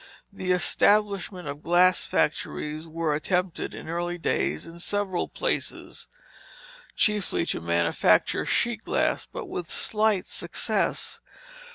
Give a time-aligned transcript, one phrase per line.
[0.33, 6.07] The establishment of glass factories was attempted in early days in several places,
[6.95, 11.19] chiefly to manufacture sheet glass, but with slight success.